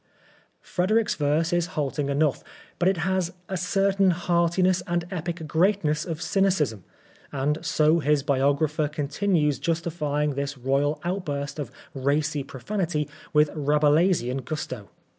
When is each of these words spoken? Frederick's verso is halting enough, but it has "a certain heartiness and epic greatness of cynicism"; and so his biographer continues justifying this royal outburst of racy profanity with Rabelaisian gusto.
Frederick's 0.63 1.13
verso 1.13 1.55
is 1.55 1.67
halting 1.77 2.09
enough, 2.09 2.43
but 2.79 2.87
it 2.89 2.97
has 3.05 3.33
"a 3.47 3.55
certain 3.55 4.09
heartiness 4.09 4.81
and 4.87 5.05
epic 5.11 5.47
greatness 5.47 6.05
of 6.05 6.23
cynicism"; 6.23 6.83
and 7.31 7.63
so 7.63 7.99
his 7.99 8.23
biographer 8.23 8.87
continues 8.87 9.59
justifying 9.59 10.33
this 10.33 10.57
royal 10.57 10.99
outburst 11.03 11.59
of 11.59 11.69
racy 11.93 12.43
profanity 12.43 13.07
with 13.31 13.51
Rabelaisian 13.53 14.37
gusto. 14.43 14.89